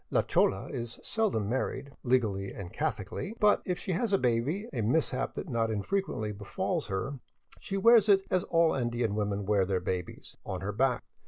La 0.09 0.23
chola 0.23 0.67
is 0.69 0.99
seldom 1.03 1.47
married 1.47 1.91
* 1.99 2.03
legally 2.11 2.51
and 2.51 2.73
Catholicly," 2.73 3.35
but 3.39 3.61
if 3.65 3.77
she 3.77 3.91
has 3.91 4.11
a 4.11 4.17
baby, 4.17 4.67
a 4.73 4.81
mishap 4.81 5.35
that 5.35 5.47
not 5.47 5.69
infrequently 5.69 6.31
befalls 6.31 6.87
her, 6.87 7.19
she 7.59 7.77
wears 7.77 8.09
it 8.09 8.23
as 8.31 8.43
all 8.45 8.75
Andean 8.75 9.13
women 9.13 9.45
wear 9.45 9.63
their 9.63 9.79
babies,— 9.79 10.35
on 10.53 10.61
her 10.61 10.71
back. 10.71 11.03